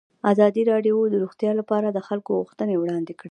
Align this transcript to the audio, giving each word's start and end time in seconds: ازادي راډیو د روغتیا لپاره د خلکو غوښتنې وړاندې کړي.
ازادي 0.31 0.63
راډیو 0.71 0.97
د 1.11 1.15
روغتیا 1.23 1.51
لپاره 1.59 1.87
د 1.91 1.99
خلکو 2.07 2.31
غوښتنې 2.41 2.75
وړاندې 2.77 3.11
کړي. 3.13 3.19